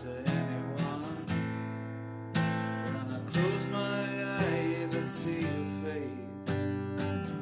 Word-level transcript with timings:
to 0.00 0.08
anyone. 0.08 1.26
When 2.32 2.96
I 2.96 3.20
close 3.30 3.66
my 3.66 4.02
eyes, 4.38 4.96
I 4.96 5.02
see 5.02 5.40
your 5.40 5.66
face. 5.84 6.52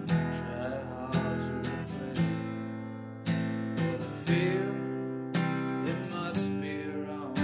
Try 0.09 0.71
hard 0.91 1.41
to 1.41 1.53
replace 1.71 2.21
what 3.81 4.01
I 4.01 4.11
feel. 4.25 4.71
It 5.89 6.01
must 6.11 6.61
be 6.61 6.77
wrong, 7.07 7.37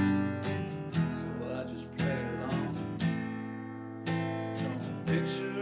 so 1.10 1.26
I 1.46 1.62
just 1.72 1.96
play 1.96 2.20
along. 2.34 2.74
Don't 4.56 5.06
picture. 5.06 5.53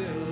Still, 0.00 0.29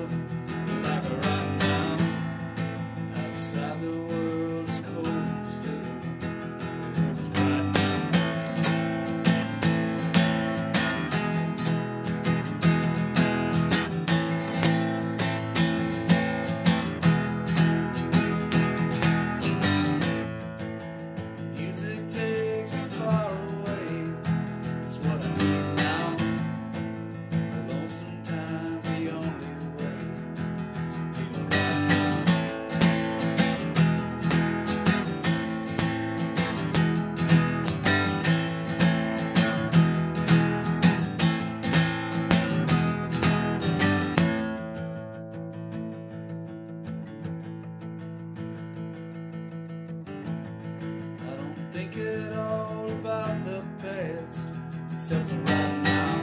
I 51.78 51.82
don't 51.82 51.92
think 51.92 52.06
at 52.06 52.36
all 52.36 52.90
about 52.90 53.44
the 53.44 53.62
past, 53.80 54.48
except 54.92 55.28
for 55.28 55.36
right 55.36 55.82
now. 55.84 56.22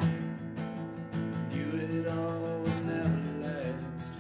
Knew 1.50 1.70
it 1.80 2.08
all 2.10 2.60
would 2.60 2.86
never 2.86 3.24
last, 3.40 4.12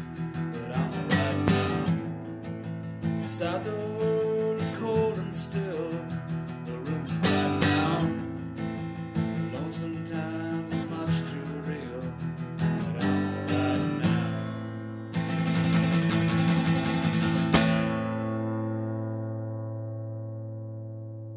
but 0.53 0.78
I'm 0.78 0.94
alright 0.94 1.40
now. 1.50 3.19
Beside 3.19 3.66
the 3.66 4.15